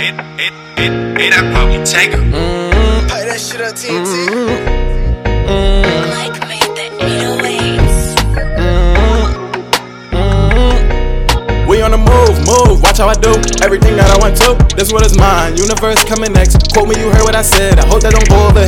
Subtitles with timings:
[0.00, 2.24] it, it, it, it, I probably take her.
[2.24, 3.08] Mm-hmm.
[3.08, 4.32] Pipe that shit up, TNT.
[4.32, 4.48] Mm-hmm.
[5.28, 6.08] Mm-hmm.
[6.16, 8.00] Like made the 808s.
[11.68, 13.30] We on the move, move, watch how I do
[13.62, 14.56] everything that I want to.
[14.74, 16.72] This world is mine, universe coming next.
[16.72, 17.78] Quote me, you heard what I said.
[17.78, 18.64] I hope that don't go over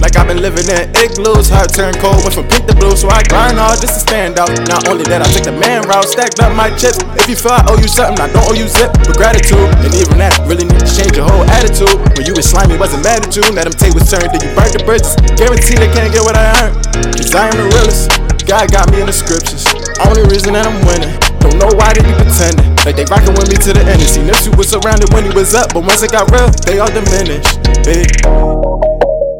[0.00, 2.94] Like I've been living in igloos, heart turned cold, went from pink to blue.
[2.96, 4.52] So I grind hard just to stand out.
[4.68, 7.00] Not only that, I took the man route, stacked up my chips.
[7.18, 8.92] If you feel I owe you something, I don't owe you zip.
[9.04, 11.92] With gratitude, and even that really need to change your whole attitude.
[12.16, 13.44] When you was slimy, wasn't mad at you.
[13.52, 15.16] Let them take was turned, then you burnt the bridges.
[15.36, 16.76] Guarantee they can't get what I earned.
[17.16, 18.10] Cause I am the realest.
[18.46, 19.66] God got me in the scriptures.
[20.06, 21.10] Only reason that I'm winning.
[21.42, 22.70] Don't know why they be pretending.
[22.86, 23.98] Like they rockin' with me to the end.
[23.98, 25.74] And see, Nipsey was surrounded when he was up.
[25.74, 27.58] But once it got real, they all diminished.
[27.90, 28.85] Eh.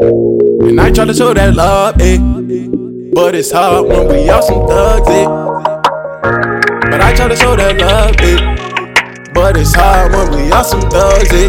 [0.01, 2.19] And I try to show that love, eh.
[3.15, 5.25] But it's hard when we all some thugs, eh.
[6.91, 9.33] But I try to show that love, eh.
[9.33, 11.49] But it's hard when we all some thugs, eh.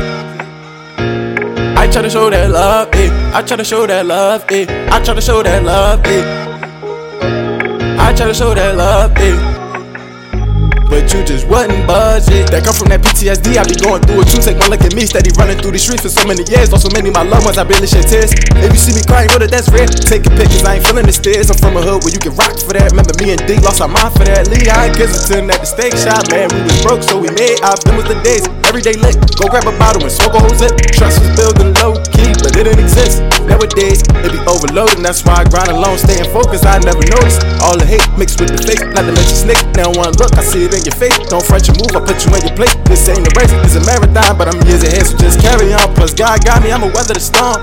[1.78, 3.10] I try to show that love, eh.
[3.34, 4.66] I try to show that love, eh.
[4.92, 6.24] I try to show that love, eh.
[8.00, 9.67] I try to show that love, eh.
[11.08, 12.52] But you just wasn't budget.
[12.52, 14.44] That come from that PTSD, I be going through it too.
[14.44, 16.68] Take one look at me, steady running through the streets for so many years.
[16.68, 18.36] Lost so many my loved ones, I barely shed tears.
[18.36, 19.88] If you see me crying, know that that's rare.
[19.88, 21.48] Taking pictures, I ain't feeling the stairs.
[21.48, 22.92] I'm from a hood where you get rocked for that.
[22.92, 24.52] Remember me and D lost our mind for that.
[24.52, 26.52] Lee, I Kensington at the steak shop, man.
[26.52, 27.80] We was broke, so we made off.
[27.88, 28.44] Them was the days.
[28.68, 29.16] Every day lit.
[29.40, 30.76] Go grab a bottle and smoke a whole zip.
[30.92, 33.24] Trust was building low key, but it didn't exist.
[33.48, 36.68] Nowadays, it be overloaded, that's why I grind alone, staying focused.
[36.68, 38.84] I never noticed all the hate mixed with the fake.
[38.92, 39.64] Not to mention snake.
[39.72, 42.34] Now one look, I see it in your Don't front your move, I put you
[42.34, 42.74] in your place.
[42.86, 45.94] This ain't a race, it's a marathon, but I'm years ahead, so just carry on.
[45.94, 47.62] Plus, God got me, I'ma weather the storm.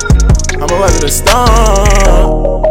[0.54, 2.62] I'ma weather the storm.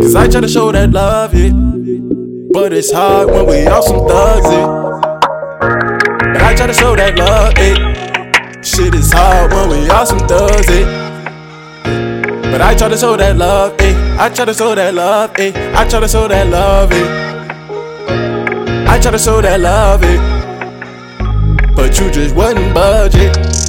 [0.00, 1.50] Cause I try to show that love, yeah.
[2.52, 5.00] But it's hard when we all some thugs, yeah.
[6.34, 8.62] And I try to show that love, yeah.
[8.62, 10.86] Shit is hard when we all some thugs, yeah.
[12.52, 14.16] But I try to show that love, eh.
[14.16, 15.52] I try to show that love, eh.
[15.76, 17.30] I try to show that love, eh.
[19.00, 23.59] I try to show that love, it, But you just wasn't budget.